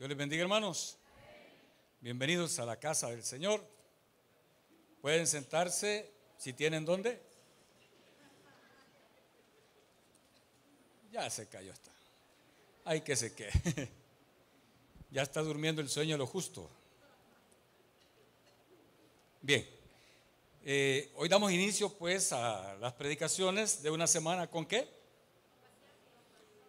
[0.00, 0.96] Dios les bendiga, hermanos.
[2.00, 3.62] Bienvenidos a la casa del Señor.
[5.02, 7.20] Pueden sentarse si tienen dónde.
[11.12, 11.90] Ya se cayó esta.
[12.86, 13.90] Hay que se quede.
[15.10, 16.70] Ya está durmiendo el sueño lo justo.
[19.42, 19.68] Bien.
[20.64, 24.88] Eh, hoy damos inicio pues a las predicaciones de una semana con qué?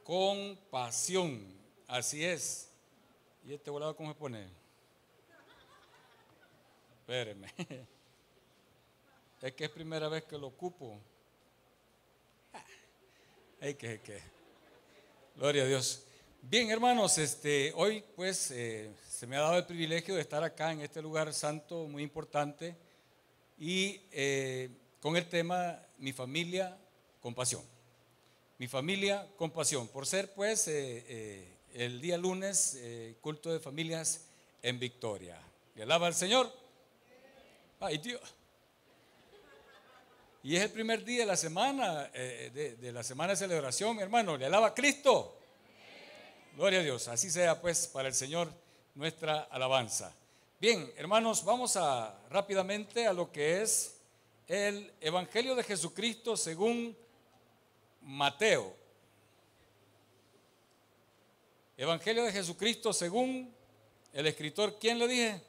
[0.03, 1.47] Con pasión.
[1.87, 2.70] Así es.
[3.43, 4.47] ¿Y este volado cómo se pone?
[6.99, 7.47] Espérenme.
[9.41, 10.99] Es que es primera vez que lo ocupo.
[13.59, 14.21] Hay que, que.
[15.35, 16.05] Gloria a Dios.
[16.43, 20.71] Bien, hermanos, este, hoy pues eh, se me ha dado el privilegio de estar acá
[20.71, 22.75] en este lugar santo muy importante
[23.57, 24.69] y eh,
[24.99, 26.77] con el tema Mi familia
[27.19, 27.63] con pasión.
[28.59, 29.87] Mi familia con pasión.
[29.87, 32.79] Por ser pues eh, el día lunes
[33.21, 34.27] culto de familias
[34.61, 35.39] en Victoria.
[35.75, 36.51] ¿Le alaba al Señor?
[37.79, 38.21] Ay Dios.
[40.43, 44.01] Y es el primer día de la semana, de, de, la semana de celebración, mi
[44.01, 44.37] hermano.
[44.37, 45.37] Le alaba a Cristo.
[46.55, 47.07] Gloria a Dios.
[47.07, 48.51] Así sea pues para el Señor
[48.95, 50.13] nuestra alabanza.
[50.59, 53.95] Bien, hermanos, vamos a rápidamente a lo que es
[54.47, 56.95] el Evangelio de Jesucristo según
[58.01, 58.75] Mateo.
[61.81, 63.51] Evangelio de Jesucristo según
[64.13, 65.41] el escritor, ¿quién le dije?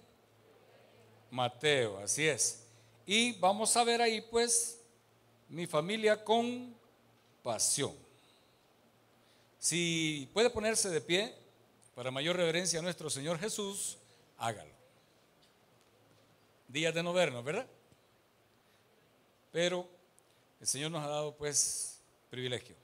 [1.31, 2.65] Mateo, así es.
[3.05, 4.81] Y vamos a ver ahí pues
[5.51, 6.75] mi familia con
[7.43, 7.95] pasión.
[9.59, 11.35] Si puede ponerse de pie
[11.95, 13.99] para mayor reverencia a nuestro Señor Jesús,
[14.39, 14.73] hágalo.
[16.67, 17.67] Días de no vernos, ¿verdad?
[19.53, 19.87] Pero
[20.63, 22.82] el Señor nos ha dado pues privilegio.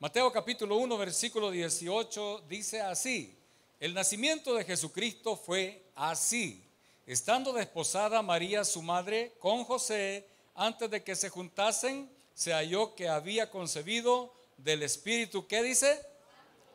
[0.00, 3.36] Mateo capítulo 1, versículo 18 dice así,
[3.80, 6.64] el nacimiento de Jesucristo fue así,
[7.04, 13.08] estando desposada María su madre con José, antes de que se juntasen, se halló que
[13.08, 15.48] había concebido del Espíritu.
[15.48, 16.00] ¿Qué dice?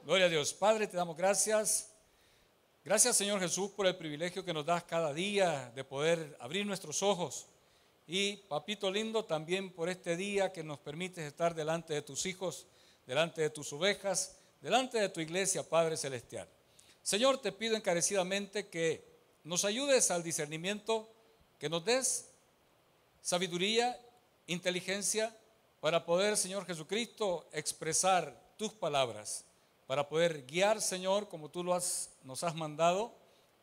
[0.03, 0.53] Gloria a Dios.
[0.53, 1.93] Padre, te damos gracias.
[2.83, 7.01] Gracias Señor Jesús por el privilegio que nos das cada día de poder abrir nuestros
[7.01, 7.45] ojos.
[8.05, 12.67] Y papito lindo, también por este día que nos permites estar delante de tus hijos,
[13.05, 16.47] delante de tus ovejas, delante de tu iglesia, Padre Celestial.
[17.01, 19.03] Señor, te pido encarecidamente que
[19.43, 21.09] nos ayudes al discernimiento,
[21.59, 22.29] que nos des
[23.21, 23.99] sabiduría,
[24.47, 25.35] inteligencia
[25.81, 29.43] para poder, Señor Jesucristo, expresar tus palabras,
[29.85, 33.13] para poder guiar, Señor, como tú lo has, nos has mandado,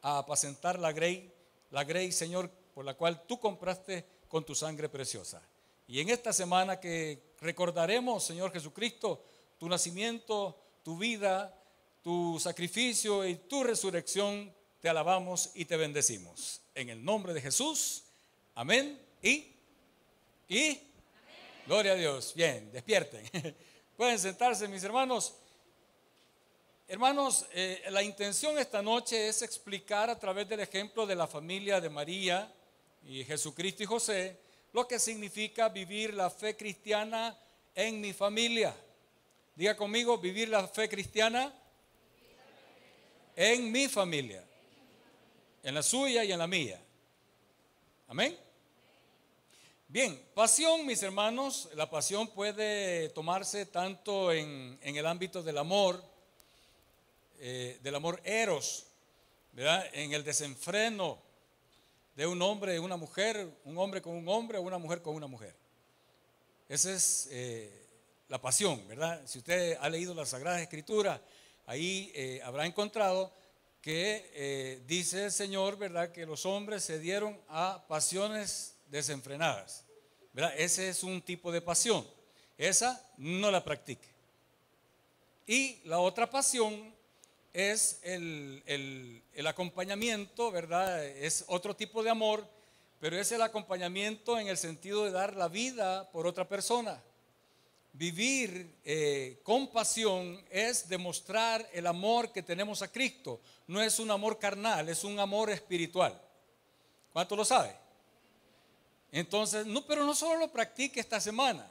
[0.03, 1.33] a apacentar la grey,
[1.71, 5.43] la grey, Señor, por la cual tú compraste con tu sangre preciosa.
[5.87, 9.23] Y en esta semana que recordaremos, Señor Jesucristo,
[9.61, 11.57] tu nacimiento, tu vida,
[12.03, 16.63] tu sacrificio y tu resurrección, te alabamos y te bendecimos.
[16.75, 18.03] En el nombre de Jesús,
[18.57, 19.53] amén y,
[20.49, 20.81] y
[21.67, 22.33] Gloria a Dios.
[22.35, 23.25] Bien, despierten.
[23.97, 25.35] Pueden sentarse, mis hermanos.
[26.89, 31.81] Hermanos, eh, la intención esta noche es explicar a través del ejemplo de la familia
[31.81, 32.53] de María
[33.05, 34.41] y Jesucristo y José
[34.73, 37.39] lo que significa vivir la fe cristiana
[37.75, 38.75] en mi familia.
[39.61, 41.53] Diga conmigo, vivir la fe cristiana
[43.37, 44.43] en mi familia,
[45.63, 46.81] en la suya y en la mía.
[48.09, 48.39] Amén.
[49.87, 56.03] Bien, pasión, mis hermanos, la pasión puede tomarse tanto en, el ámbito del amor,
[57.39, 58.87] eh, del amor eros,
[59.53, 59.85] ¿verdad?
[59.93, 61.21] En el desenfreno
[62.17, 65.15] de un hombre y una mujer, un hombre con un hombre o una mujer con
[65.15, 65.55] una mujer.
[66.67, 67.90] Esa es eh,
[68.31, 69.21] la pasión, ¿verdad?
[69.27, 71.21] Si usted ha leído las Sagradas Escrituras,
[71.67, 73.31] ahí eh, habrá encontrado
[73.83, 76.13] que dice el Señor, ¿verdad?
[76.13, 79.85] Que los hombres se dieron a pasiones desenfrenadas.
[80.33, 80.55] ¿verdad?
[80.57, 82.07] Ese es un tipo de pasión.
[82.57, 84.09] Esa no la practique.
[85.47, 86.95] Y la otra pasión
[87.53, 91.05] es el, el, acompañamiento, ¿verdad?
[91.05, 92.47] Es otro tipo de amor,
[93.01, 97.03] pero es el acompañamiento en el sentido de dar la vida por otra persona.
[97.93, 103.41] Vivir eh, con pasión es demostrar el amor que tenemos a Cristo.
[103.67, 106.21] No es un amor carnal, es un amor espiritual.
[107.13, 107.77] ¿Cuánto lo sabe?
[109.13, 111.71] Entonces, no, pero no solo lo practique esta semana.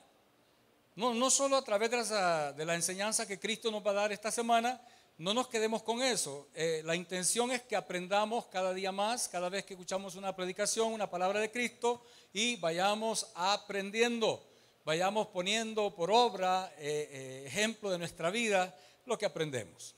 [0.95, 4.31] No, no solo a través de la, enseñanza que Cristo nos va a dar esta
[4.31, 4.81] semana,
[5.17, 6.49] no nos quedemos con eso.
[6.53, 10.91] Eh, la intención es que aprendamos cada día más, cada vez que escuchamos una predicación,
[10.91, 14.45] una palabra de Cristo, y vayamos aprendiendo,
[14.85, 19.95] vayamos poniendo por obra, eh, eh, ejemplo de nuestra vida, lo que aprendemos.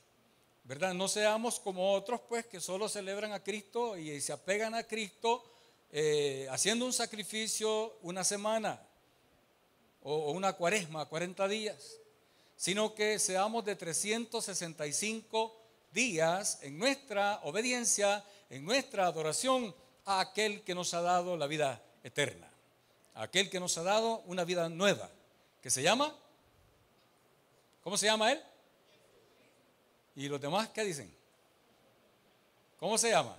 [0.64, 0.94] ¿verdad?
[0.94, 5.44] No seamos como otros, pues, que solo celebran a Cristo y se apegan a Cristo
[5.90, 8.80] eh, haciendo un sacrificio una semana
[10.02, 11.98] o, una cuaresma, 40 días,
[12.56, 15.60] sino que seamos de 365
[15.92, 19.74] días en nuestra obediencia, en nuestra adoración
[20.04, 22.50] a aquel que nos ha dado la vida eterna,
[23.14, 25.10] aquel que nos ha dado una vida nueva,
[25.60, 26.14] que se llama,
[27.82, 28.42] ¿cómo se llama él?
[30.16, 31.14] ¿Y los demás qué dicen?
[32.78, 33.36] ¿Cómo se llama?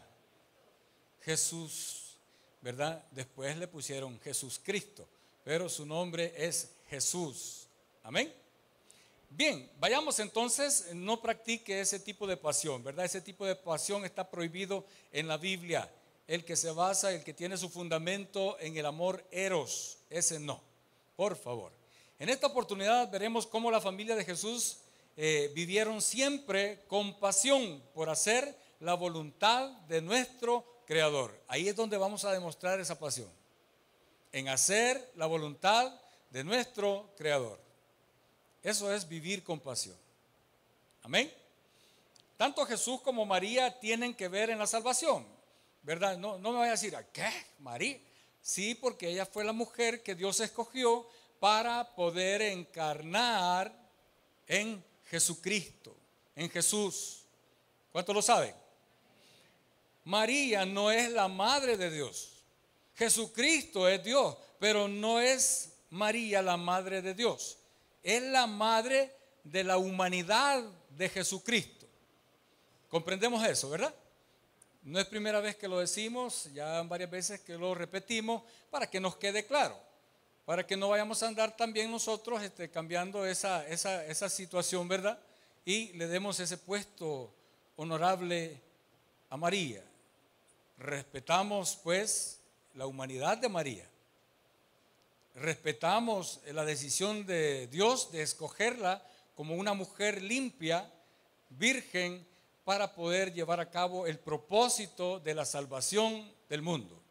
[1.21, 2.15] Jesús,
[2.61, 3.03] ¿verdad?
[3.11, 5.07] Después le pusieron Jesús Cristo,
[5.43, 7.67] pero su nombre es Jesús.
[8.03, 8.33] Amén.
[9.29, 13.05] Bien, vayamos entonces, no practique ese tipo de pasión, ¿verdad?
[13.05, 15.89] Ese tipo de pasión está prohibido en la Biblia.
[16.27, 20.61] El que se basa, el que tiene su fundamento en el amor eros, ese no,
[21.15, 21.71] por favor.
[22.19, 24.77] En esta oportunidad veremos cómo la familia de Jesús
[25.17, 31.39] eh, vivieron siempre con pasión por hacer la voluntad de nuestro Creador.
[31.47, 33.29] Ahí es donde vamos a demostrar esa pasión,
[34.31, 35.93] en hacer la voluntad
[36.29, 37.59] de nuestro Creador.
[38.61, 39.95] Eso es vivir con pasión.
[41.03, 41.31] Amén.
[42.37, 45.25] Tanto Jesús como María tienen que ver en la salvación,
[45.83, 46.17] ¿verdad?
[46.17, 47.29] No, no me vaya a decir, ¿qué?
[47.59, 47.99] María.
[48.41, 51.07] Sí, porque ella fue la mujer que Dios escogió
[51.39, 53.73] para poder encarnar
[54.47, 55.95] en Jesucristo,
[56.35, 57.25] en Jesús.
[57.91, 58.55] ¿Cuántos lo saben?
[60.05, 62.43] María no es la madre de Dios.
[62.95, 67.57] Jesucristo es Dios, pero no es María la madre de Dios.
[68.01, 71.87] Es la madre de la humanidad de Jesucristo.
[72.89, 73.93] Comprendemos eso, ¿verdad?
[74.83, 78.99] No es primera vez que lo decimos, ya varias veces que lo repetimos, para que
[78.99, 79.79] nos quede claro
[80.45, 85.17] para que no vayamos a andar también nosotros este, cambiando esa, esa, esa situación, ¿verdad?
[85.65, 87.33] Y le demos ese puesto
[87.77, 88.59] honorable
[89.29, 89.83] a María.
[90.77, 92.41] Respetamos pues
[92.73, 93.87] la humanidad de María.
[95.35, 99.01] Respetamos la decisión de Dios de escogerla
[99.35, 100.91] como una mujer limpia,
[101.51, 102.27] virgen,
[102.63, 107.01] para poder llevar a cabo el propósito de la salvación del mundo.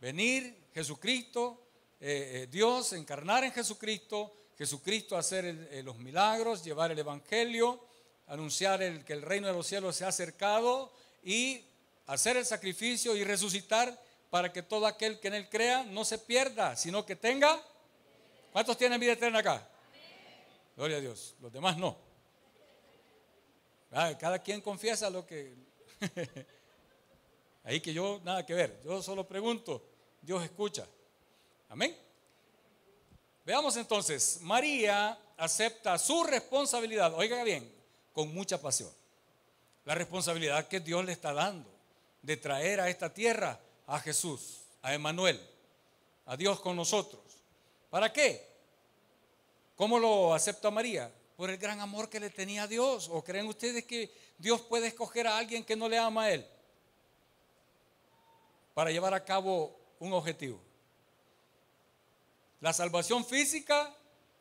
[0.00, 1.62] Venir Jesucristo
[2.04, 7.80] eh, eh, Dios encarnar en Jesucristo, Jesucristo hacer eh, los milagros, llevar el Evangelio,
[8.26, 10.92] anunciar que el reino de los cielos se ha acercado
[11.22, 11.64] y
[12.08, 13.96] hacer el sacrificio y resucitar
[14.30, 17.62] para que todo aquel que en él crea no se pierda, sino que tenga.
[18.50, 19.68] ¿Cuántos tienen vida eterna acá?
[20.74, 21.36] Gloria a Dios.
[21.40, 21.96] Los demás no.
[23.92, 25.54] Ah, cada quien confiesa lo que...
[27.64, 28.80] Ahí que yo nada que ver.
[28.84, 29.82] Yo solo pregunto,
[30.20, 30.86] Dios escucha.
[31.68, 31.96] Amén.
[33.44, 37.70] Veamos entonces, María acepta su responsabilidad, oiga bien,
[38.12, 38.90] con mucha pasión.
[39.84, 41.68] La responsabilidad que Dios le está dando
[42.22, 45.40] de traer a esta tierra a Jesús, a Emanuel,
[46.26, 47.20] a Dios con nosotros.
[47.90, 48.48] ¿Para qué?
[49.76, 51.12] ¿Cómo lo acepta María?
[51.42, 53.08] Por el gran amor que le tenía a Dios.
[53.10, 56.46] ¿O creen ustedes que Dios puede escoger a alguien que no le ama a Él
[58.74, 60.60] para llevar a cabo un objetivo?
[62.60, 63.92] La salvación física,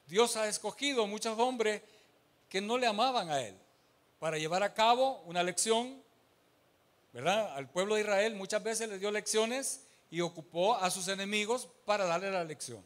[0.06, 1.82] Dios ha escogido muchos hombres
[2.48, 3.58] que no le amaban a Él
[4.20, 6.04] para llevar a cabo una lección,
[7.14, 7.56] ¿verdad?
[7.56, 12.06] Al pueblo de Israel muchas veces le dio lecciones y ocupó a sus enemigos para
[12.06, 12.86] darle la lección.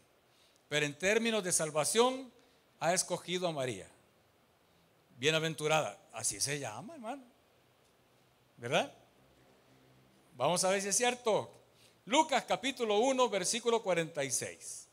[0.70, 2.32] Pero en términos de salvación,
[2.80, 3.90] ha escogido a María.
[5.16, 7.24] Bienaventurada, así se llama, hermano.
[8.58, 8.92] ¿Verdad?
[10.36, 11.52] Vamos a ver si es cierto.
[12.06, 14.88] Lucas capítulo 1, versículo 46.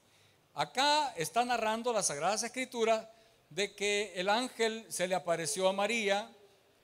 [0.55, 3.11] Acá está narrando la Sagrada Escritura
[3.51, 6.31] de que el ángel se le apareció a María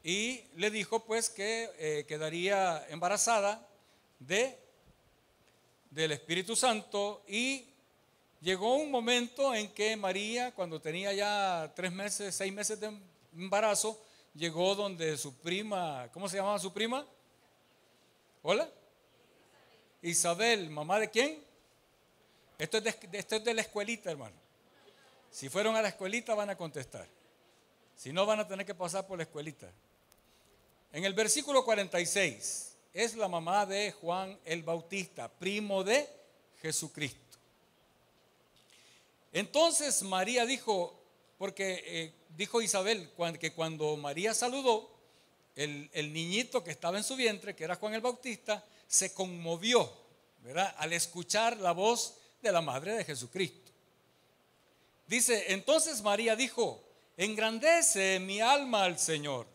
[0.02, 3.66] y le dijo pues que eh, quedaría embarazada
[4.18, 4.58] de
[5.90, 7.66] del Espíritu Santo y
[8.40, 12.96] llegó un momento en que María, cuando tenía ya tres meses, seis meses de
[13.42, 14.00] embarazo,
[14.34, 17.06] llegó donde su prima, ¿cómo se llamaba su prima?
[18.42, 18.68] Hola.
[20.02, 21.42] Isabel, mamá de quién?
[22.58, 24.36] Esto es, de, la escuelita, hermano.
[25.30, 27.06] Si fueron a la escuelita van a contestar.
[27.96, 29.70] Si no, van a tener que pasar por la escuelita.
[30.92, 36.08] En el versículo 46 es la mamá de Juan el Bautista, primo de
[36.60, 37.38] Jesucristo.
[39.32, 40.98] Entonces María dijo,
[41.36, 44.90] porque eh, dijo Isabel que cuando María saludó,
[45.56, 49.92] el, el, niñito que estaba en su vientre, que era Juan el Bautista, se conmovió,
[50.42, 50.74] ¿verdad?
[50.78, 53.72] Al escuchar la voz de la madre de Jesucristo.
[55.06, 56.82] Dice, entonces María dijo,
[57.16, 59.46] engrandece mi alma al Señor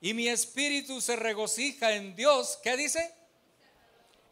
[0.00, 2.58] y mi espíritu se regocija en Dios.
[2.62, 3.12] ¿Qué dice?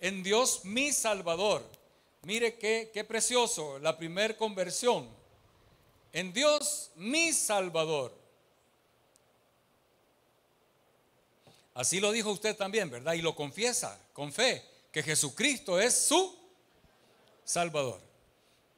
[0.01, 1.65] En Dios mi Salvador.
[2.23, 5.09] Mire qué, qué precioso, la primer conversión.
[6.13, 8.15] En Dios mi Salvador.
[11.75, 13.15] Así lo dijo usted también, ¿verdad?
[13.15, 16.39] Y lo confiesa con fe, que Jesucristo es su
[17.45, 18.01] Salvador.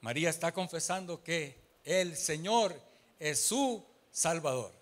[0.00, 2.80] María está confesando que el Señor
[3.18, 4.72] es su Salvador.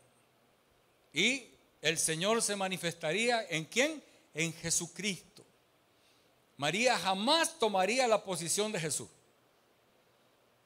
[1.12, 1.47] Y
[1.80, 4.02] el Señor se manifestaría en quién?
[4.35, 5.42] En Jesucristo.
[6.56, 9.09] María jamás tomaría la posición de Jesús.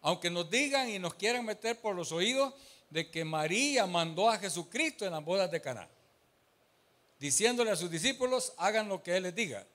[0.06, 2.54] Aunque nos digan y nos quieran meter por los oídos
[2.90, 5.88] de que María mandó a Jesucristo en las bodas de Caná
[7.18, 9.66] diciéndole a sus discípulos, hagan lo que Él les diga.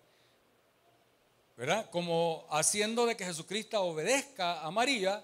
[1.57, 1.89] ¿Verdad?
[1.89, 5.21] Como haciendo de que Jesucristo obedezca a María,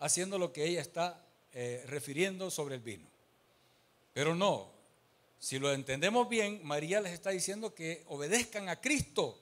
[0.00, 3.06] haciendo lo que ella está eh, refiriendo sobre el vino.
[4.12, 4.68] Pero no,
[5.38, 9.38] si lo entendemos bien, María les está diciendo que obedezcan a Cristo,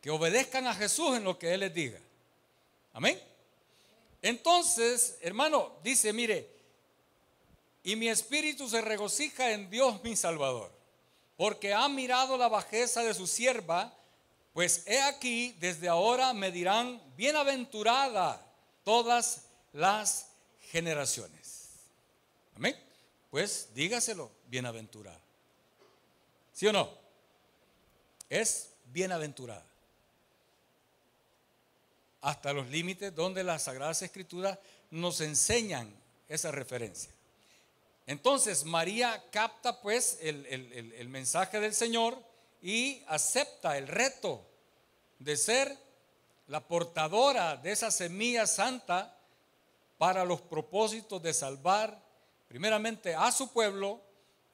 [0.00, 2.00] que obedezcan a Jesús en lo que Él les diga.
[2.94, 3.20] Amén.
[4.22, 6.48] Entonces, hermano, dice, mire,
[7.82, 10.72] y mi espíritu se regocija en Dios mi Salvador,
[11.36, 13.92] porque ha mirado la bajeza de su sierva,
[14.54, 18.40] pues he aquí, desde ahora me dirán, bienaventurada
[18.84, 20.28] todas las
[20.70, 21.70] generaciones.
[22.54, 22.76] Amén.
[23.30, 25.20] Pues dígaselo, bienaventurada.
[26.52, 26.88] ¿Sí o no?
[28.30, 29.66] Es bienaventurada.
[32.24, 34.58] Hasta los límites donde las Sagradas Escrituras
[34.90, 35.94] nos enseñan
[36.26, 37.12] esa referencia.
[38.06, 42.16] Entonces María capta pues el, mensaje del Señor
[42.62, 44.42] y acepta el reto
[45.18, 45.76] de ser
[46.46, 49.14] la portadora de esa semilla santa
[49.98, 52.02] para los propósitos de salvar
[52.48, 54.00] primeramente a su pueblo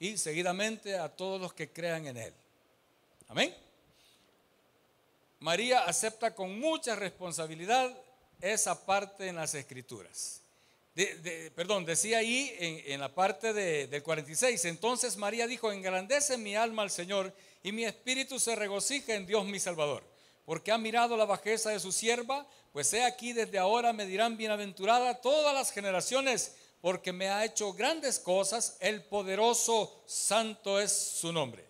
[0.00, 2.35] y seguidamente a todos los que crean en él.
[3.29, 3.70] Amén.
[5.41, 7.97] María acepta con mucha responsabilidad
[8.41, 10.43] esa parte en las escrituras.
[11.55, 16.91] Perdón, decía ahí en, la parte del 46, entonces María dijo, engrandece mi alma al
[16.91, 17.33] Señor
[17.63, 20.05] y mi espíritu se regocija en Dios mi Salvador,
[20.45, 24.37] porque ha mirado la bajeza de su sierva, pues he aquí desde ahora me dirán
[24.37, 31.33] bienaventurada todas las generaciones, porque me ha hecho grandes cosas, el poderoso santo es su
[31.33, 31.65] nombre,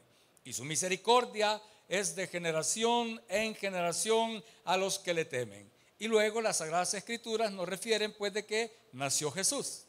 [0.44, 5.68] y su misericordia es de generación en generación a los que le temen.
[5.98, 9.82] Y luego las Sagradas Escrituras nos refieren pues de que nació Jesús.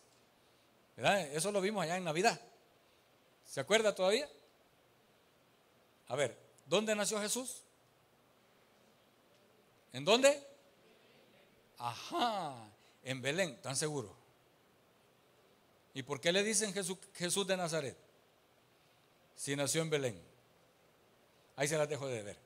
[0.97, 2.41] Eso lo vimos allá en Navidad.
[3.45, 4.27] ¿Se acuerda todavía?
[6.07, 7.61] A ver, ¿dónde nació Jesús?
[9.93, 10.43] ¿En dónde?
[11.77, 12.67] Ajá,
[13.03, 14.11] en Belén, ¿están seguros?
[15.93, 16.73] ¿Y por qué le dicen
[17.13, 17.97] Jesús de Nazaret?
[19.35, 20.30] Si nació en Belén.
[21.61, 22.37] Ahí se las dejo de ver.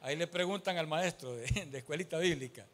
[0.00, 2.66] Ahí le preguntan al maestro de, escuelita bíblica.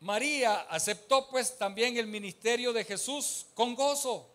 [0.00, 4.28] María aceptó pues también el ministerio de Jesús con gozo,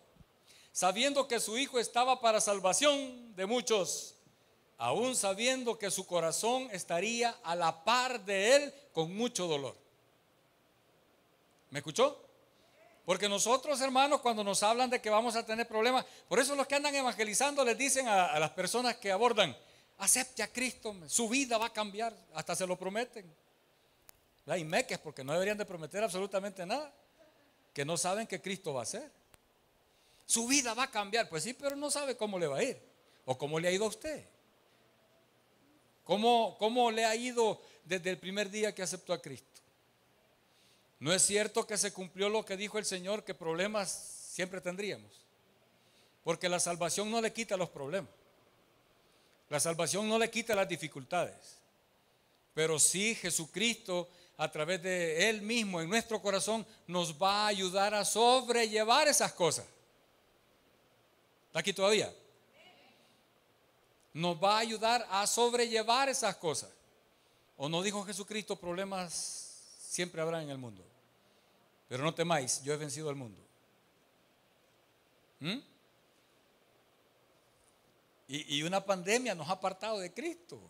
[0.72, 4.16] sabiendo que su hijo estaba para salvación de muchos,
[4.78, 9.76] aún sabiendo que su corazón estaría a la par de él con mucho dolor.
[11.70, 12.20] ¿Me escuchó?
[13.04, 16.66] Porque nosotros, hermanos, cuando nos hablan de que vamos a tener problemas, por eso los
[16.66, 19.56] que andan evangelizando les dicen a las personas que abordan,
[20.00, 23.30] acepte a Cristo, su vida va a cambiar, hasta se lo prometen.
[24.46, 26.92] Hay meques porque no deberían de prometer absolutamente nada,
[27.72, 29.10] que no saben que Cristo va a ser.
[30.26, 32.80] Su vida va a cambiar, pues sí, pero no sabe cómo le va a ir
[33.26, 34.24] o cómo le ha ido a usted.
[36.04, 39.60] ¿Cómo, cómo le ha ido desde el primer día que aceptó a Cristo?
[40.98, 45.10] No es cierto que se cumplió lo que dijo el Señor, que problemas siempre tendríamos.
[46.24, 48.10] Porque la salvación no le quita los problemas.
[49.50, 51.58] La salvación no le quita las dificultades.
[52.54, 57.92] Pero sí Jesucristo a través de Él mismo en nuestro corazón nos va a ayudar
[57.92, 59.66] a sobrellevar esas cosas.
[61.48, 62.10] ¿Está aquí todavía?
[64.14, 66.70] Nos va a ayudar a sobrellevar esas cosas.
[67.56, 70.82] ¿O no dijo Jesucristo, problemas siempre habrá en el mundo?
[71.88, 73.42] Pero no temáis, yo he vencido al mundo.
[75.40, 75.58] ¿Mm?
[78.32, 80.60] Y, una pandemia nos ha apartado de Cristo.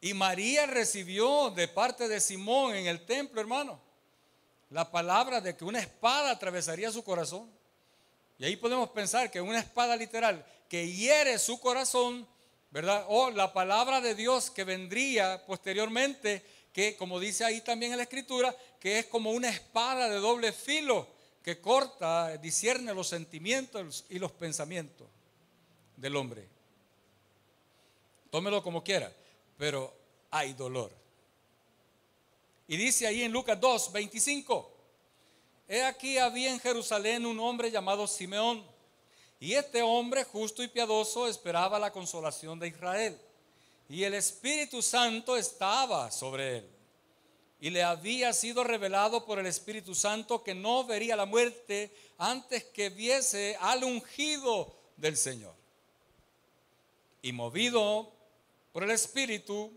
[0.00, 3.80] Y María recibió de parte de Simón en el templo, hermano,
[4.70, 7.50] la palabra de que una espada atravesaría su corazón.
[8.38, 12.28] Y ahí podemos pensar que una espada literal que hiere su corazón,
[12.70, 13.04] ¿verdad?
[13.08, 18.04] O la palabra de Dios que vendría posteriormente, que como dice ahí también en la
[18.04, 21.08] escritura, que es como una espada de doble filo,
[21.42, 25.08] que corta, discierne los sentimientos y los pensamientos
[26.00, 26.48] del hombre.
[28.30, 29.12] Tómelo como quiera,
[29.58, 29.92] pero
[30.30, 30.90] hay dolor.
[32.68, 34.70] Y dice ahí en Lucas 2, 25,
[35.68, 38.64] he aquí había en Jerusalén un hombre llamado Simeón,
[39.40, 43.20] y este hombre justo y piadoso esperaba la consolación de Israel,
[43.88, 46.70] y el Espíritu Santo estaba sobre él
[47.60, 52.64] y le había sido revelado por el Espíritu Santo que no vería la muerte antes
[52.64, 55.59] que viese al ungido del Señor.
[57.22, 58.12] Y movido
[58.72, 59.72] por el Espíritu,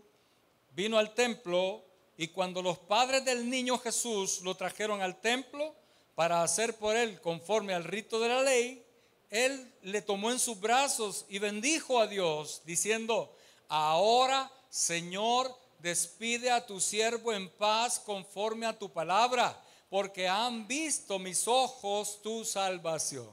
[0.70, 1.84] vino al templo
[2.16, 5.74] y cuando los padres del niño Jesús lo trajeron al templo
[6.14, 8.84] para hacer por él conforme al rito de la ley,
[9.30, 13.36] él le tomó en sus brazos y bendijo a Dios, diciendo,
[13.68, 21.18] ahora Señor, despide a tu siervo en paz conforme a tu palabra, porque han visto
[21.18, 23.30] mis ojos tu salvación.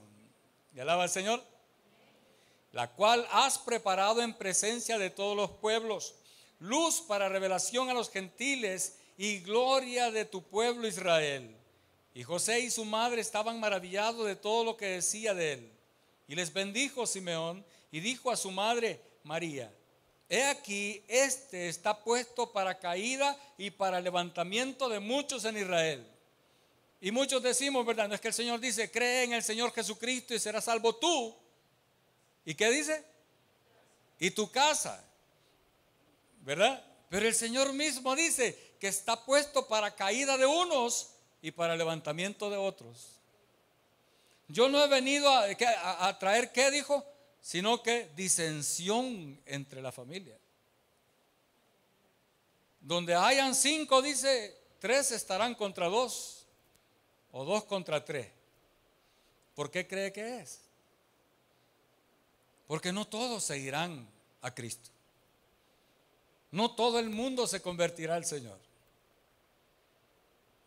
[0.75, 1.43] ¿Y alaba al Señor?
[2.71, 6.15] La cual has preparado en presencia de todos los pueblos,
[6.59, 11.55] luz para revelación a los gentiles y gloria de tu pueblo Israel.
[12.13, 15.71] Y José y su madre estaban maravillados de todo lo que decía de él.
[16.27, 19.71] Y les bendijo Simeón y dijo a su madre María,
[20.29, 26.07] He aquí, este está puesto para caída y para levantamiento de muchos en Israel.
[27.01, 28.07] Y muchos decimos, ¿verdad?
[28.07, 31.35] No es que el Señor dice, cree en el Señor Jesucristo y serás salvo tú.
[32.45, 33.03] ¿Y qué dice?
[34.19, 35.03] Y tu casa.
[36.41, 36.83] ¿Verdad?
[37.09, 42.49] Pero el Señor mismo dice que está puesto para caída de unos y para levantamiento
[42.49, 43.19] de otros.
[44.47, 47.05] Yo no he venido a, traer, ¿qué dijo?
[47.41, 50.37] sino que disensión entre la familia.
[52.79, 56.45] Donde hayan cinco, dice, tres estarán contra dos
[57.31, 58.27] o dos contra tres.
[59.55, 60.61] ¿Por qué cree que es?
[62.71, 64.07] Porque no todos seguirán
[64.41, 64.89] a Cristo.
[66.51, 68.57] No todo el mundo se convertirá al Señor.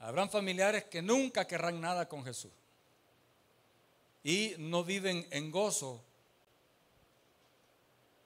[0.00, 2.50] Habrán familiares que nunca querrán nada con Jesús
[4.22, 5.98] y no viven en gozo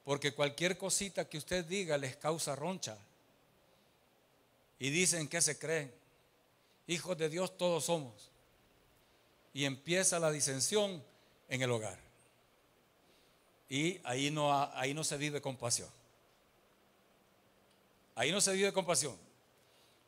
[0.04, 2.98] porque cualquier cosita que usted diga les causa roncha.
[4.80, 5.94] Y dicen que se creen.
[6.88, 8.28] Hijos de Dios todos somos.
[9.54, 11.00] Y empieza la disensión
[11.48, 12.07] en el hogar.
[13.68, 15.88] Y ahí no, ahí no se vive compasión.
[18.14, 19.16] Ahí no se vive compasión.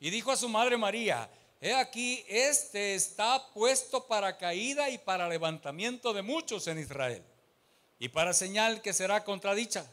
[0.01, 1.29] Y dijo a su madre María,
[1.61, 7.23] he aquí, este está puesto para caída y para levantamiento de muchos en Israel
[7.99, 9.87] y para señal que será contradicha.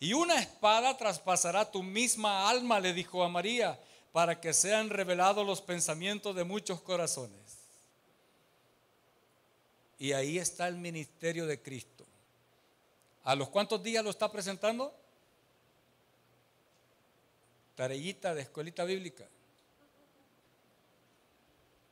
[0.00, 3.78] Y una espada traspasará tu misma alma, le dijo a María,
[4.10, 7.58] para que sean revelados los pensamientos de muchos corazones.
[9.98, 12.05] Y ahí está el ministerio de Cristo.
[13.26, 14.94] ¿A los cuántos días lo está presentando?
[17.74, 19.26] Tarellita de escuelita bíblica.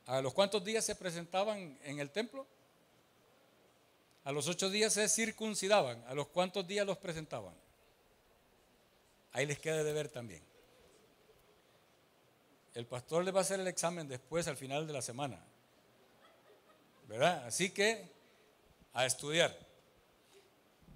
[0.05, 2.47] ¿A los cuántos días se presentaban en el templo?
[4.23, 6.01] A los ocho días se circuncidaban.
[6.07, 7.53] ¿A los cuántos días los presentaban?
[9.33, 10.41] Ahí les queda de ver también.
[12.75, 15.43] El pastor les va a hacer el examen después, al final de la semana.
[17.09, 17.45] ¿Verdad?
[17.45, 18.09] Así que
[18.93, 19.64] a estudiar.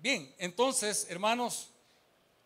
[0.01, 1.69] Bien, entonces, hermanos,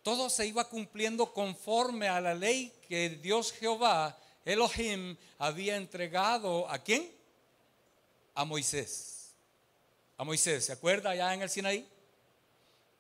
[0.01, 6.79] todo se iba cumpliendo conforme a la ley que Dios Jehová, Elohim, había entregado a
[6.79, 7.11] quién?
[8.35, 9.13] A Moisés
[10.17, 10.65] a Moisés.
[10.65, 11.87] ¿Se acuerda allá en el Sinaí?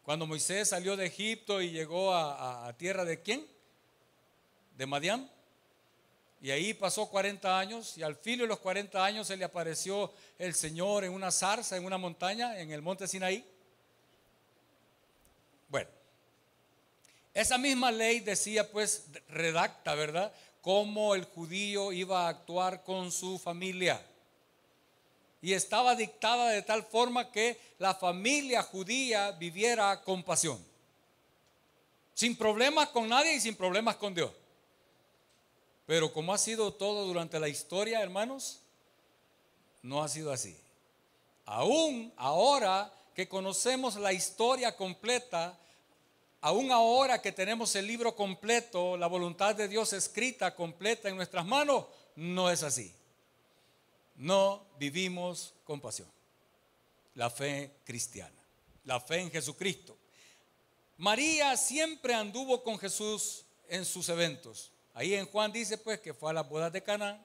[0.03, 3.45] Cuando Moisés salió de Egipto y llegó a, tierra de quién?
[4.77, 5.29] De Madián.
[6.41, 10.11] Y ahí pasó 40 años y al fin de los 40 años se le apareció
[10.37, 13.45] el Señor en una zarza, en una montaña, en el monte Sinaí.
[15.73, 15.89] Bueno,
[17.33, 20.31] esa misma ley decía pues, redacta, ¿verdad?
[20.61, 23.99] Cómo el judío iba a actuar con su familia
[25.41, 30.63] y estaba dictada de tal forma que la familia judía viviera con pasión.
[32.13, 34.29] Sin problemas con nadie y sin problemas con Dios.
[35.87, 38.59] Pero como ha sido todo durante la historia, hermanos,
[39.81, 40.55] no ha sido así.
[41.45, 45.57] Aún ahora que conocemos la historia completa,
[46.43, 51.45] aún ahora que tenemos el libro completo, la voluntad de Dios escrita completa en nuestras
[51.45, 52.93] manos, no es así
[54.15, 56.11] no vivimos con pasión.
[57.15, 58.41] La fe cristiana,
[58.85, 59.97] la fe en Jesucristo.
[60.97, 64.71] María siempre anduvo con Jesús en sus eventos.
[64.93, 67.19] Ahí en Juan dice pues que fue a las bodas de Cana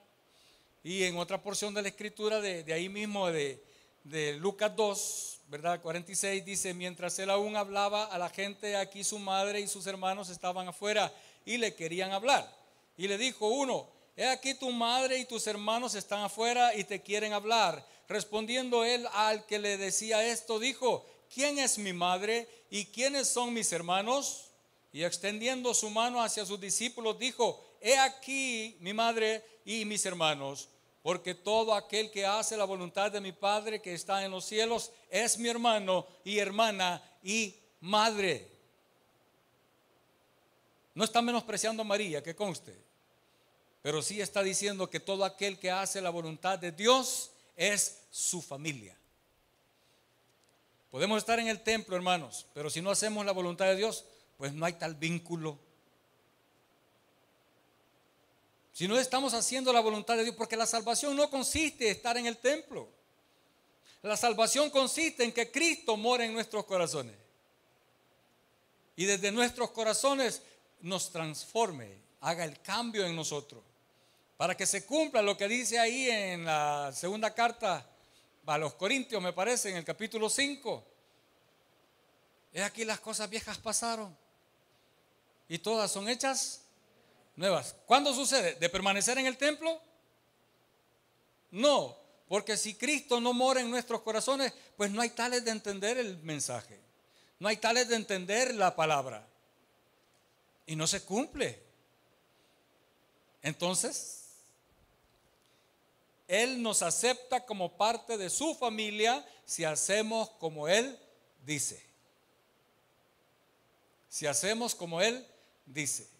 [0.81, 3.63] Y en otra porción de la escritura, de, de ahí mismo, de,
[4.03, 5.81] de Lucas 2, ¿verdad?
[5.81, 10.29] 46 dice, mientras él aún hablaba a la gente, aquí su madre y sus hermanos
[10.29, 11.11] estaban afuera
[11.45, 12.51] y le querían hablar.
[12.97, 17.01] Y le dijo uno, he aquí tu madre y tus hermanos están afuera y te
[17.01, 17.85] quieren hablar.
[18.07, 23.53] Respondiendo él al que le decía esto, dijo, ¿quién es mi madre y quiénes son
[23.53, 24.45] mis hermanos?
[24.91, 30.69] Y extendiendo su mano hacia sus discípulos, dijo, he aquí mi madre y mis hermanos
[31.01, 34.91] porque todo aquel que hace la voluntad de mi Padre que está en los cielos
[35.09, 38.47] es mi hermano y hermana y madre.
[40.93, 42.75] No está menospreciando a María, que conste,
[43.81, 48.41] pero sí está diciendo que todo aquel que hace la voluntad de Dios es su
[48.41, 48.97] familia.
[50.91, 54.05] Podemos estar en el templo, hermanos, pero si no hacemos la voluntad de Dios,
[54.37, 55.59] pues no hay tal vínculo
[58.79, 62.15] Si no estamos haciendo la voluntad de Dios, porque la salvación no consiste en estar
[62.15, 62.87] en el templo.
[64.03, 67.13] La salvación consiste en que Cristo mora en nuestros corazones.
[68.95, 70.41] Y desde nuestros corazones
[70.79, 73.61] nos transforme, haga el cambio en nosotros.
[74.37, 77.85] Para que se cumpla lo que dice ahí en la segunda carta
[78.45, 80.85] a los Corintios, me parece, en el capítulo 5.
[82.53, 84.15] Es aquí las cosas viejas pasaron.
[85.49, 86.61] Y todas son hechas
[87.39, 87.73] nuevas.
[87.85, 88.55] ¿Cuándo sucede?
[88.55, 89.81] ¿De permanecer en el templo?
[91.51, 91.97] No,
[92.27, 96.17] porque si Cristo no mora en nuestros corazones, pues no hay tales de entender el
[96.17, 96.77] mensaje.
[97.39, 99.25] No hay tales de entender la palabra.
[100.67, 101.63] Y no se cumple.
[103.41, 104.25] Entonces,
[106.27, 110.99] Él nos acepta como parte de su familia si hacemos como Él
[111.45, 111.81] dice.
[114.09, 115.25] Si hacemos como Él
[115.65, 116.18] dice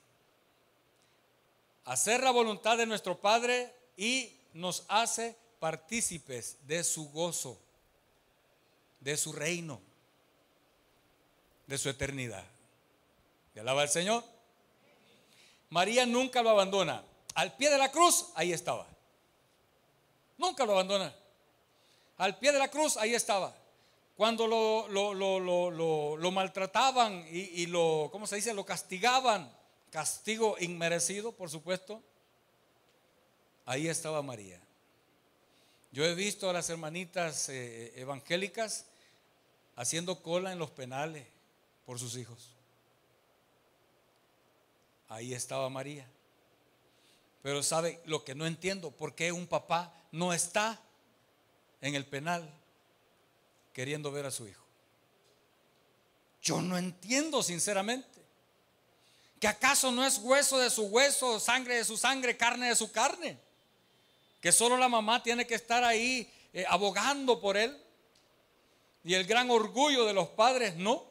[1.90, 7.60] hacer la voluntad de nuestro Padre y nos hace partícipes de su gozo,
[9.00, 9.82] de su reino,
[11.66, 12.46] de su eternidad.
[13.56, 14.24] ¿Y alaba al Señor?
[15.72, 17.04] María nunca lo abandona.
[17.34, 18.86] Al pie de la cruz, ahí estaba.
[20.38, 21.12] Nunca lo abandona.
[22.18, 23.56] Al pie de la cruz, ahí estaba.
[24.16, 24.88] Cuando lo,
[26.18, 28.54] lo, maltrataban y, y, lo, ¿cómo se dice?
[28.54, 29.59] Lo castigaban
[29.90, 32.02] castigo inmerecido, por supuesto,
[33.66, 34.60] ahí estaba María.
[35.92, 38.86] Yo he visto a las hermanitas eh, evangélicas
[39.76, 41.26] haciendo cola en los penales
[41.86, 42.52] por sus hijos.
[45.08, 46.08] Ahí estaba María.
[47.42, 50.80] Pero sabe lo que no entiendo, ¿por qué un papá no está
[51.82, 52.48] en el penal
[53.74, 54.64] queriendo ver a su hijo?
[56.42, 58.20] Yo no entiendo sinceramente
[59.40, 62.92] que acaso no es hueso de su hueso, sangre de su sangre, carne de su
[62.92, 63.38] carne,
[64.42, 67.78] que solo la mamá tiene que estar ahí eh, abogando por él.
[69.04, 71.06] Y el gran orgullo de los padres, no.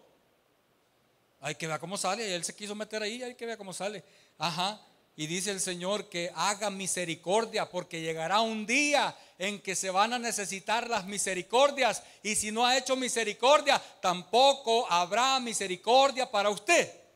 [1.40, 2.28] Hay que ver cómo sale.
[2.28, 4.04] Y él se quiso meter ahí, hay que ver cómo sale.
[4.36, 4.80] Ajá.
[5.16, 10.12] Y dice el Señor que haga misericordia, porque llegará un día en que se van
[10.12, 12.02] a necesitar las misericordias.
[12.22, 17.07] Y si no ha hecho misericordia, tampoco habrá misericordia para usted.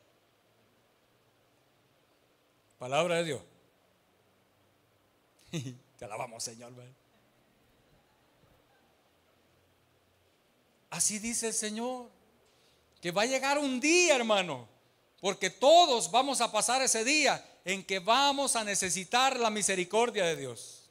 [2.82, 3.40] Palabra de Dios.
[6.00, 6.72] Te alabamos, Señor.
[10.90, 12.10] Así dice el Señor.
[13.00, 14.66] Que va a llegar un día, hermano.
[15.20, 20.34] Porque todos vamos a pasar ese día en que vamos a necesitar la misericordia de
[20.34, 20.90] Dios.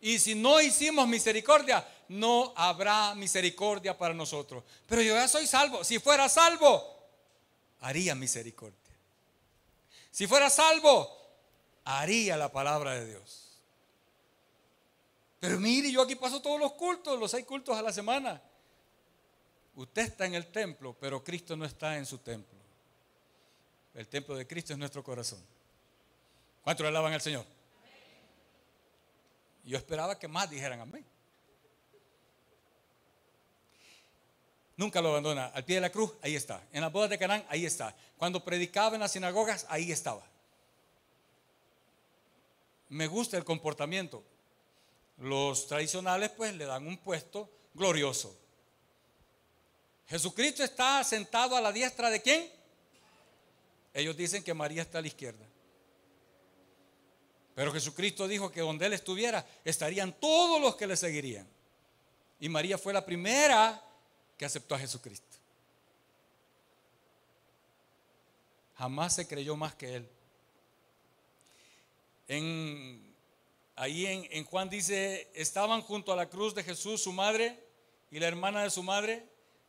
[0.00, 4.64] Y si no hicimos misericordia, no habrá misericordia para nosotros.
[4.86, 5.84] Pero yo ya soy salvo.
[5.84, 6.82] Si fuera salvo,
[7.80, 8.79] haría misericordia.
[10.10, 11.08] Si fuera salvo,
[11.84, 13.50] haría la palabra de Dios.
[15.38, 18.42] Pero mire, yo aquí paso todos los cultos, los seis cultos a la semana.
[19.74, 22.58] Usted está en el templo, pero Cristo no está en su templo.
[23.94, 25.40] El templo de Cristo es nuestro corazón.
[26.62, 27.46] ¿Cuántos le alaban al Señor?
[29.64, 31.04] Yo esperaba que más dijeran amén.
[34.80, 35.48] Nunca lo abandona.
[35.48, 36.66] Al pie de la cruz, ahí está.
[36.72, 37.94] En las bodas de Canaán, ahí está.
[38.16, 40.22] Cuando predicaba en las sinagogas, ahí estaba.
[42.88, 44.24] Me gusta el comportamiento.
[45.18, 48.34] Los tradicionales pues le dan un puesto glorioso.
[50.08, 52.50] Jesucristo está sentado a la diestra de quién?
[53.92, 55.44] Ellos dicen que María está a la izquierda.
[57.54, 61.46] Pero Jesucristo dijo que donde Él estuviera estarían todos los que le seguirían.
[62.40, 63.84] Y María fue la primera
[64.40, 65.36] que aceptó a Jesucristo.
[68.78, 70.08] Jamás se creyó más que Él.
[73.76, 77.62] Ahí en, en Juan dice, estaban junto a la cruz de Jesús su madre
[78.10, 79.26] y la hermana de su madre,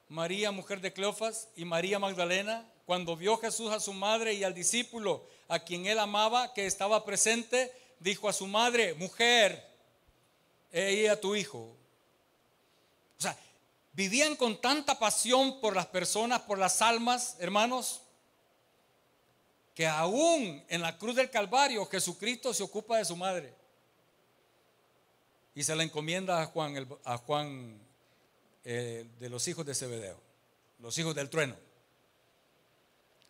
[0.08, 2.66] María, mujer de Cleofas, y María Magdalena.
[2.86, 7.04] Cuando vio Jesús a su madre y al discípulo a quien él amaba, que estaba
[7.04, 9.70] presente, dijo a su madre, mujer,
[10.72, 11.76] he a tu hijo.
[13.94, 18.02] Vivían con tanta pasión por las personas, por las almas, hermanos,
[19.76, 23.54] que aún en la cruz del Calvario Jesucristo se ocupa de su madre.
[25.54, 27.82] Y se la encomienda a Juan, a Juan
[28.64, 30.20] eh, de los hijos de Zebedeo,
[30.80, 31.56] los hijos del trueno.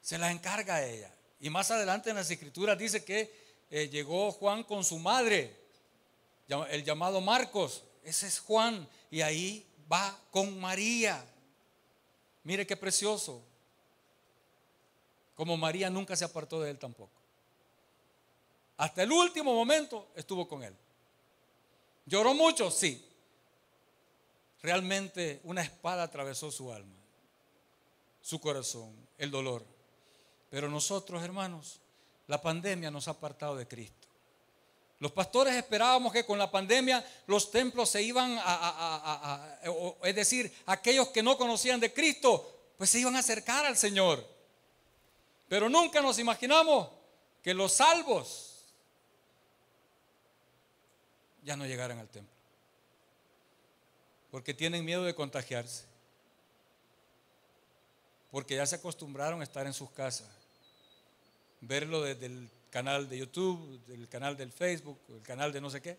[0.02, 1.12] Se la encarga a ella.
[1.40, 3.34] Y más adelante en las escrituras dice que
[3.72, 5.58] eh, llegó Juan con su madre,
[6.70, 7.84] el llamado Marcos.
[8.04, 8.88] Ese es Juan.
[9.10, 11.24] Y ahí va con María.
[12.44, 13.42] Mire qué precioso.
[15.36, 17.12] Como María nunca se apartó de él tampoco.
[18.78, 20.76] Hasta el último momento estuvo con él.
[22.06, 22.72] ¿Lloró mucho?
[22.72, 23.08] Sí.
[24.62, 27.00] Realmente una espada atravesó su alma,
[28.22, 29.66] su corazón, el dolor.
[30.50, 31.80] Pero nosotros, hermanos,
[32.28, 34.01] la pandemia nos ha apartado de Cristo.
[35.02, 39.58] Los pastores esperábamos que con la pandemia los templos se iban a,
[40.04, 44.24] es decir, aquellos que no conocían de Cristo, pues se iban a acercar al Señor.
[45.50, 46.88] Pero nunca nos imaginamos
[47.42, 48.64] que los salvos
[51.42, 52.36] ya no llegaran al templo.
[54.30, 55.86] Porque tienen miedo de contagiarse.
[58.30, 60.30] Porque ya se acostumbraron a estar en sus casas.
[61.60, 65.82] Verlo desde el canal de YouTube, del canal del Facebook, el canal de no sé
[65.82, 65.98] qué,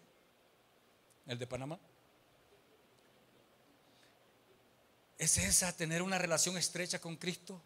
[1.27, 1.79] el de Panamá.
[5.19, 7.61] ¿Es esa tener una relación estrecha con Cristo?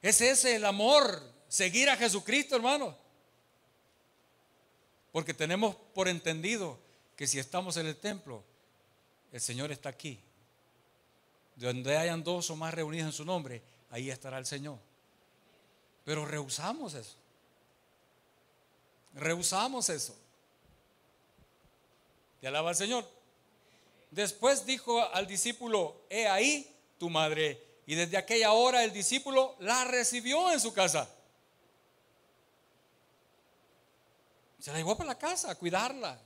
[0.00, 2.96] ¿Es ese el amor, seguir a Jesucristo, hermano?
[5.10, 6.78] Porque tenemos por entendido
[7.16, 8.42] que si estamos en el templo,
[9.32, 10.20] el Señor está aquí.
[11.56, 14.78] Donde hayan dos o más reunidos en su nombre, ahí estará el Señor.
[16.04, 17.21] Pero rehusamos eso.
[19.14, 20.16] Rehusamos eso.
[22.40, 23.08] Te alaba el Señor.
[24.10, 27.62] Después dijo al discípulo, he ahí tu madre.
[27.86, 31.08] Y desde aquella hora el discípulo la recibió en su casa.
[34.58, 36.18] Se la llevó para la casa a cuidarla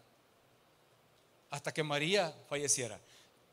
[1.51, 3.01] hasta que María falleciera.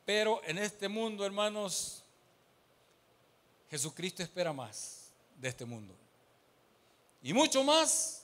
[0.05, 2.03] Pero en este mundo, hermanos,
[3.69, 5.95] Jesucristo espera más de este mundo.
[7.21, 8.22] Y mucho más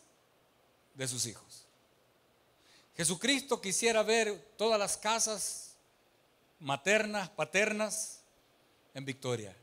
[1.00, 1.66] de sus hijos.
[2.98, 5.78] Jesucristo quisiera ver todas las casas
[6.60, 8.20] maternas, paternas
[8.94, 9.56] en victoria.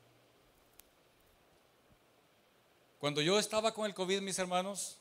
[2.99, 4.97] Cuando yo estaba con el COVID, mis hermanos,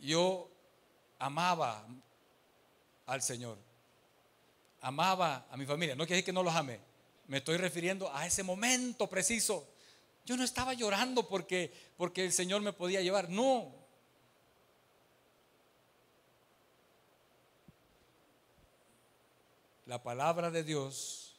[0.00, 0.50] yo
[1.18, 1.86] amaba
[3.04, 3.58] al Señor.
[4.80, 5.94] Amaba a mi familia.
[5.94, 6.80] No quiere decir que no los ame.
[7.26, 9.68] Me estoy refiriendo a ese momento preciso.
[10.24, 13.28] Yo no estaba llorando porque, porque el Señor me podía llevar.
[13.28, 13.81] No.
[19.92, 21.34] La palabra de Dios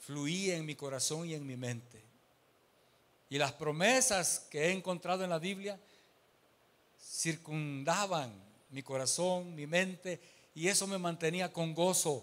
[0.00, 2.04] fluía en mi corazón y en mi mente.
[3.30, 5.80] Y las promesas que he encontrado en la Biblia
[7.00, 8.34] circundaban
[8.68, 10.20] mi corazón, mi mente,
[10.54, 12.22] y eso me mantenía con gozo.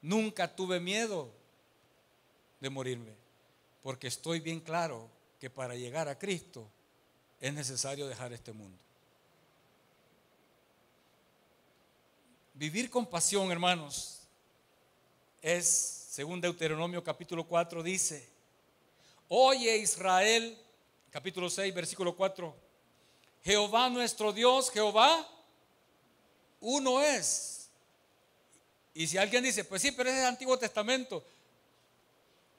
[0.00, 1.30] Nunca tuve miedo
[2.58, 3.12] de morirme,
[3.82, 6.66] porque estoy bien claro que para llegar a Cristo
[7.38, 8.82] es necesario dejar este mundo.
[12.60, 14.20] Vivir con pasión, hermanos,
[15.40, 15.66] es,
[16.10, 18.28] según Deuteronomio capítulo 4, dice,
[19.28, 20.58] oye Israel,
[21.08, 22.54] capítulo 6, versículo 4,
[23.44, 25.26] Jehová nuestro Dios, Jehová,
[26.60, 27.70] uno es.
[28.92, 31.24] Y si alguien dice, pues sí, pero es el Antiguo Testamento,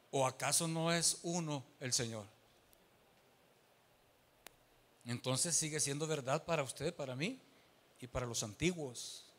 [0.09, 2.25] ¿o acaso no es uno el Señor?
[5.05, 7.39] Entonces sigue siendo verdad para usted, para mí
[7.99, 9.30] y para los antiguos.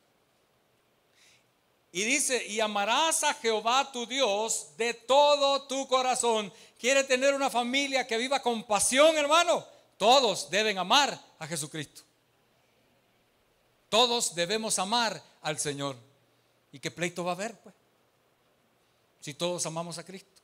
[1.92, 6.50] Y dice, y amarás a Jehová tu Dios de todo tu corazón.
[6.78, 9.64] ¿Quiere tener una familia que viva con pasión, hermano?
[9.98, 12.02] Todos deben amar a Jesucristo.
[13.90, 15.96] Todos debemos amar al Señor.
[16.72, 17.74] ¿Y qué pleito va a haber, pues?
[19.20, 20.40] Si todos amamos a Cristo.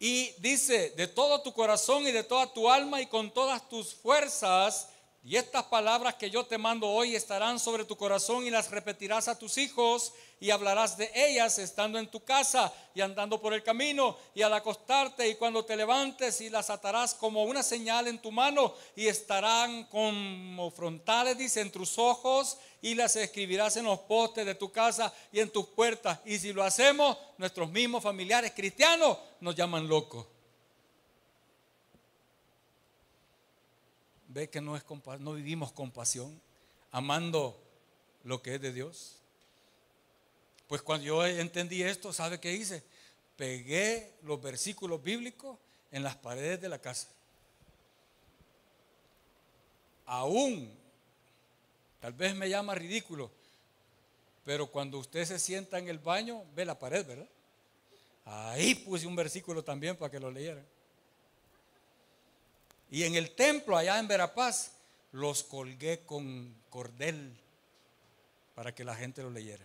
[0.00, 3.94] Y dice, de todo tu corazón y de toda tu alma y con todas tus
[3.94, 4.88] fuerzas,
[5.24, 9.26] Y estas palabras que yo te mando hoy estarán sobre tu corazón y las repetirás
[9.26, 13.64] a tus hijos y hablarás de ellas estando en tu casa y andando por el
[13.64, 18.22] camino y al acostarte y cuando te levantes y las atarás como una señal en
[18.22, 23.98] tu mano y estarán como frontales, dice, en tus ojos y las escribirás en los
[23.98, 26.20] postes de tu casa y en tus puertas.
[26.24, 30.37] Y si lo hacemos, nuestros mismos familiares cristianos nos llaman locos.
[34.38, 34.84] Ve que no, es,
[35.18, 36.40] no vivimos con pasión,
[36.92, 37.60] amando
[38.22, 39.16] lo que es de Dios.
[40.68, 42.84] Pues cuando yo entendí esto, ¿sabe qué hice?
[43.36, 45.58] Pegué los versículos bíblicos
[45.90, 47.08] en las paredes de la casa.
[50.06, 50.72] Aún,
[52.00, 53.30] tal vez me llama ridículo,
[54.44, 57.28] pero cuando usted se sienta en el baño, ve la pared, ¿verdad?
[58.24, 60.64] Ahí puse un versículo también para que lo leyeran.
[62.90, 64.72] Y en el templo allá en Verapaz
[65.12, 67.36] los colgué con cordel
[68.54, 69.64] para que la gente lo leyera.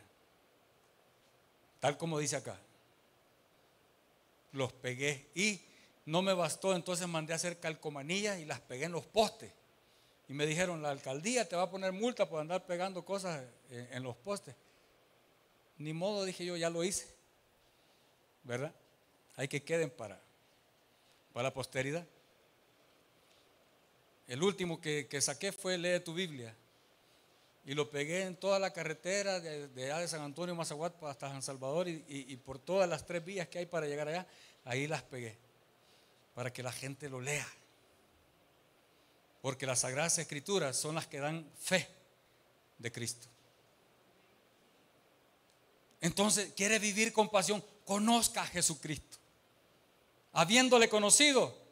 [1.80, 2.58] Tal como dice acá.
[4.52, 5.62] Los pegué y
[6.06, 9.52] no me bastó, entonces mandé a hacer calcomanillas y las pegué en los postes.
[10.28, 14.04] Y me dijeron, la alcaldía te va a poner multa por andar pegando cosas en,
[14.04, 14.56] los postes.
[15.78, 17.14] Ni modo, dije yo, ya lo hice.
[18.44, 18.74] ¿Verdad?
[19.36, 20.22] Hay que queden para,
[21.34, 22.06] para la posteridad.
[24.28, 26.56] El último que, saqué fue Lee tu Biblia.
[27.66, 31.88] Y lo pegué en toda la carretera de, de, San Antonio, Mazaguat hasta San Salvador
[31.88, 34.28] y, por todas las tres vías que hay para llegar allá,
[34.66, 35.38] ahí las pegué.
[36.36, 37.48] Para que la gente lo lea.
[39.42, 41.88] Porque las Sagradas Escrituras son las que dan fe
[42.78, 43.28] de Cristo.
[46.02, 49.18] Entonces, quiere vivir con pasión, conozca a Jesucristo.
[50.34, 51.62] Habiéndole conocido,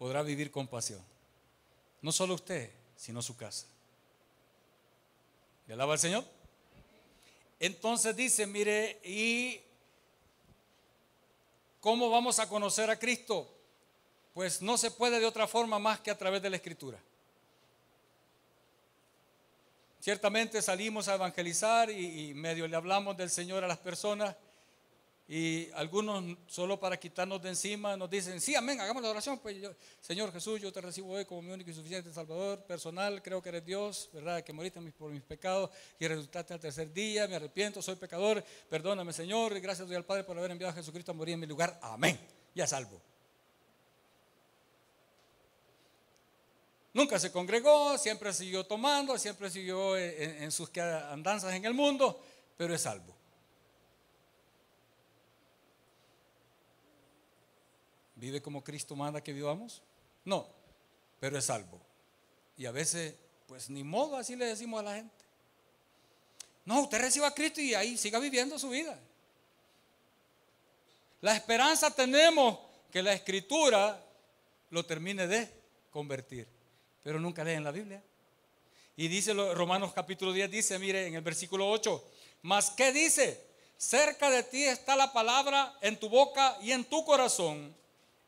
[0.00, 1.04] podrá vivir con pasión.
[2.00, 3.66] No solo usted, sino su casa.
[5.66, 6.24] ¿Le alaba al Señor?
[7.58, 9.60] Entonces dice, mire, ¿y
[11.82, 13.46] cómo vamos a conocer a Cristo?
[14.32, 16.98] Pues no se puede de otra forma más que a través de la Escritura.
[20.00, 24.34] Ciertamente salimos a evangelizar y, y medio le hablamos del Señor a las personas
[25.32, 29.38] y algunos solo para quitarnos de encima nos dicen, sí, amén, hagamos la oración.
[29.38, 33.22] Pues yo, Señor Jesús, yo te recibo hoy como mi único y suficiente Salvador personal.
[33.22, 34.42] Creo que eres Dios, ¿verdad?
[34.42, 37.28] Que moriste por mis pecados y resultaste al tercer día.
[37.28, 38.44] Me arrepiento, soy pecador.
[38.68, 39.56] Perdóname, Señor.
[39.56, 41.78] Y gracias doy al Padre por haber enviado a Jesucristo a morir en mi lugar.
[41.80, 42.18] Amén.
[42.52, 43.00] Ya salvo.
[46.92, 52.20] Nunca se congregó, siempre siguió tomando, siempre siguió en, en sus andanzas en el mundo,
[52.56, 53.19] pero es salvo.
[58.20, 59.80] ¿Vive como Cristo manda que vivamos?
[60.26, 60.46] No,
[61.18, 61.80] pero es salvo.
[62.54, 63.14] Y a veces,
[63.46, 65.24] pues ni modo, así le decimos a la gente.
[66.66, 69.00] No, usted reciba a Cristo y ahí siga viviendo su vida.
[71.22, 72.58] La esperanza tenemos
[72.92, 74.04] que la escritura
[74.68, 75.50] lo termine de
[75.90, 76.46] convertir,
[77.02, 78.02] pero nunca leen la Biblia.
[78.98, 82.04] Y dice Romanos capítulo 10, dice, mire en el versículo 8,
[82.42, 83.42] mas ¿qué dice?
[83.78, 87.79] Cerca de ti está la palabra en tu boca y en tu corazón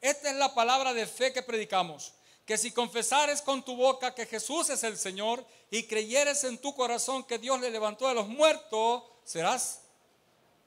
[0.03, 2.13] esta es la palabra de fe que predicamos.
[2.45, 6.75] Que si confesares con tu boca que Jesús es el Señor y creyeres en tu
[6.75, 9.83] corazón que Dios le levantó de los muertos, serás.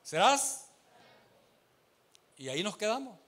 [0.02, 0.66] ¿Serás?
[2.38, 3.20] Y ahí nos quedamos.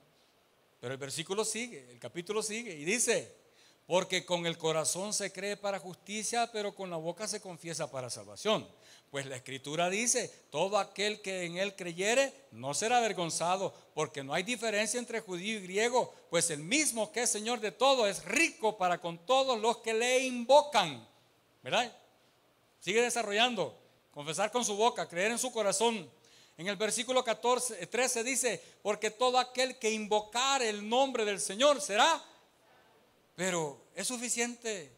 [0.79, 3.35] Pero el versículo sigue, el capítulo sigue y dice,
[3.87, 8.09] porque con el corazón se cree para justicia, pero con la boca se confiesa para
[8.09, 8.67] salvación.
[9.09, 14.33] Pues la escritura dice, todo aquel que en él creyere no será avergonzado, porque no
[14.33, 18.25] hay diferencia entre judío y griego, pues el mismo que es Señor de todo es
[18.25, 21.07] rico para con todos los que le invocan.
[21.63, 21.95] ¿Verdad?
[22.81, 23.73] Sigue desarrollando,
[24.13, 26.11] confesar con su boca, creer en su corazón.
[26.57, 31.79] En el versículo 14, 13 dice, porque todo aquel que invocar el nombre del Señor
[31.79, 32.21] será.
[33.37, 34.91] Pero es suficiente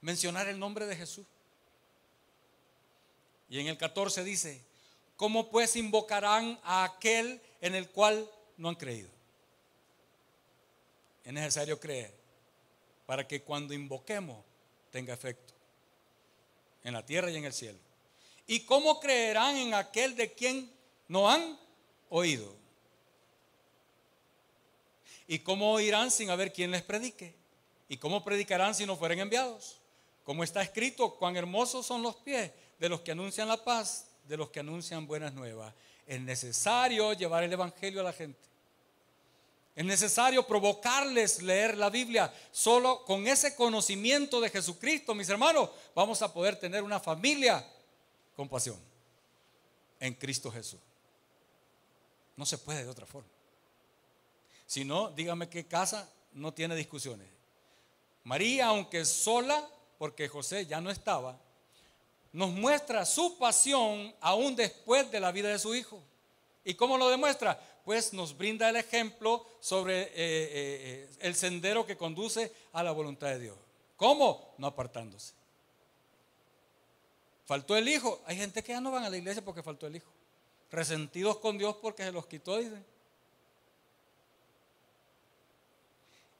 [0.00, 1.26] mencionar el nombre de Jesús.
[3.50, 4.62] Y en el 14 dice,
[5.14, 9.10] ¿cómo pues invocarán a aquel en el cual no han creído?
[11.22, 12.14] Es necesario creer
[13.04, 14.42] para que cuando invoquemos
[14.90, 15.52] tenga efecto
[16.82, 17.78] en la tierra y en el cielo.
[18.46, 20.72] ¿Y cómo creerán en aquel de quien
[21.08, 21.58] no han
[22.08, 22.56] oído?
[25.28, 27.39] ¿Y cómo oirán sin haber quien les predique?
[27.90, 29.80] ¿Y cómo predicarán si no fueren enviados?
[30.22, 34.36] Como está escrito, cuán hermosos son los pies de los que anuncian la paz, de
[34.36, 35.74] los que anuncian buenas nuevas.
[36.06, 38.38] Es necesario llevar el Evangelio a la gente.
[39.74, 42.32] Es necesario provocarles leer la Biblia.
[42.52, 47.68] Solo con ese conocimiento de Jesucristo, mis hermanos, vamos a poder tener una familia
[48.36, 48.78] con pasión
[49.98, 50.78] en Cristo Jesús.
[52.36, 53.28] No se puede de otra forma.
[54.64, 57.39] Si no, dígame qué casa no tiene discusiones.
[58.24, 59.68] María, aunque sola,
[59.98, 61.38] porque José ya no estaba,
[62.32, 66.00] nos muestra su pasión aún después de la vida de su hijo.
[66.64, 67.60] ¿Y cómo lo demuestra?
[67.84, 72.92] Pues nos brinda el ejemplo sobre eh, eh, eh, el sendero que conduce a la
[72.92, 73.56] voluntad de Dios.
[73.96, 74.54] ¿Cómo?
[74.58, 75.34] No apartándose.
[77.46, 78.22] Faltó el hijo.
[78.26, 80.10] Hay gente que ya no van a la iglesia porque faltó el hijo.
[80.70, 82.84] Resentidos con Dios porque se los quitó, dicen.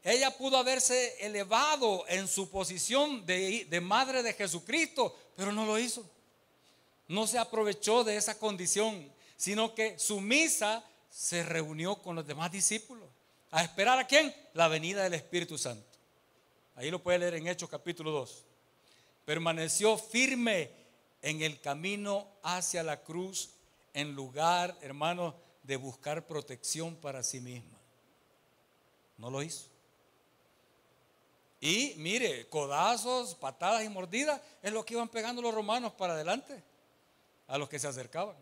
[0.03, 6.09] Ella pudo haberse elevado en su posición de, madre de Jesucristo, pero no lo hizo.
[7.07, 12.51] No se aprovechó de esa condición, sino que su misa se reunió con los demás
[12.51, 13.09] discípulos.
[13.51, 14.35] ¿A esperar a quién?
[14.55, 15.87] La venida del Espíritu Santo.
[16.77, 18.45] Ahí lo puede leer en Hechos capítulo 2.
[19.27, 20.71] Permaneció firme
[21.21, 23.51] en el camino hacia la cruz
[23.93, 27.79] en lugar, hermano, de buscar protección para sí misma.
[29.19, 29.70] No lo hizo.
[31.61, 36.63] Y mire, codazos, patadas y mordidas es lo que iban pegando los romanos para adelante
[37.47, 38.37] a los que se acercaban.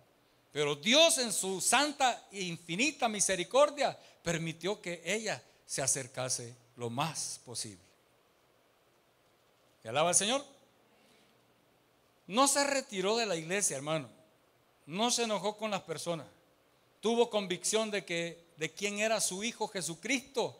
[0.52, 7.40] Pero Dios en su santa e infinita misericordia permitió que ella se acercase lo más
[7.44, 7.82] posible.
[9.82, 10.44] ¿Que alaba el Señor?
[12.28, 14.08] No se retiró de la iglesia, hermano.
[14.86, 16.26] No se enojó con las personas.
[17.00, 20.56] Tuvo convicción de que de quién era su hijo Jesucristo.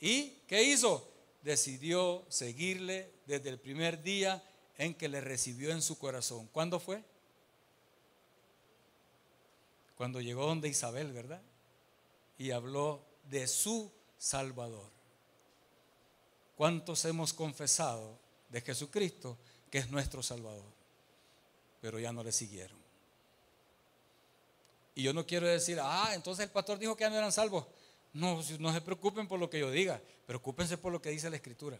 [0.00, 1.13] ¿Y qué hizo?
[1.44, 4.42] Decidió seguirle desde el primer día
[4.78, 6.48] en que le recibió en su corazón.
[6.48, 7.04] ¿Cuándo fue?
[9.96, 11.42] Cuando llegó donde Isabel, ¿verdad?
[12.38, 14.90] Y habló de su Salvador.
[16.56, 18.18] ¿Cuántos hemos confesado
[18.48, 19.38] de Jesucristo
[19.70, 20.72] que es nuestro Salvador?
[21.80, 22.78] Pero ya no le siguieron.
[24.94, 27.66] Y yo no quiero decir, ah, entonces el pastor dijo que ya no eran salvos.
[28.14, 31.36] No, no se preocupen por lo que yo diga, preocúpense por lo que dice la
[31.36, 31.78] Escritura.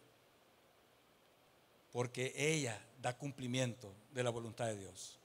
[1.92, 5.18] Porque ella da cumplimiento de la voluntad de Dios.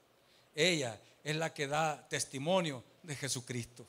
[0.54, 3.86] Ella es la que da testimonio de Jesucristo.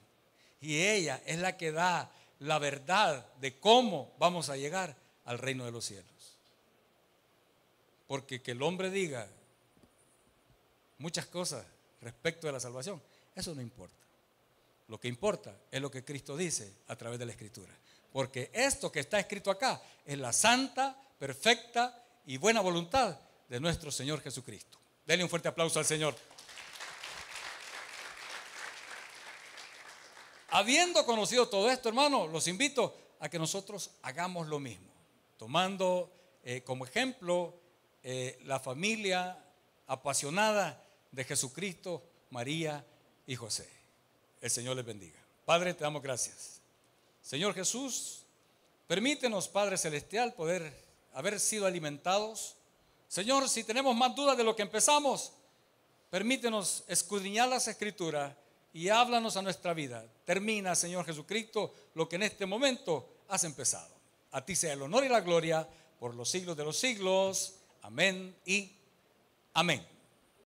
[0.59, 4.95] Y ella es la que da la verdad de cómo vamos a llegar
[5.25, 6.37] al reino de los cielos.
[8.07, 9.27] Porque que el hombre diga
[10.97, 11.65] muchas cosas
[12.01, 13.01] respecto de la salvación,
[13.35, 14.00] eso no importa.
[14.91, 17.73] Lo que importa es lo que Cristo dice a través de la Escritura.
[18.11, 23.17] Porque esto que está escrito acá es la santa, perfecta y buena voluntad
[23.47, 24.77] de nuestro Señor Jesucristo.
[25.05, 26.13] Denle un fuerte aplauso al Señor.
[30.49, 34.91] Habiendo conocido todo esto, hermano, los invito a que nosotros hagamos lo mismo,
[35.37, 36.11] tomando
[36.43, 37.57] eh, como ejemplo
[38.03, 39.41] eh, la familia
[39.87, 42.85] apasionada de Jesucristo, María
[43.25, 43.80] y José.
[44.41, 45.19] El Señor les bendiga.
[45.45, 46.59] Padre, te damos gracias.
[47.21, 48.23] Señor Jesús,
[48.87, 50.73] permítenos, Padre Celestial, poder
[51.13, 52.55] haber sido alimentados.
[53.07, 55.31] Señor, si tenemos más dudas de lo que empezamos,
[56.09, 58.33] permítenos escudriñar las escrituras
[58.73, 60.05] y háblanos a nuestra vida.
[60.25, 63.93] Termina, Señor Jesucristo, lo que en este momento has empezado.
[64.31, 65.67] A ti sea el honor y la gloria
[65.99, 67.55] por los siglos de los siglos.
[67.83, 68.71] Amén y
[69.53, 69.90] amén.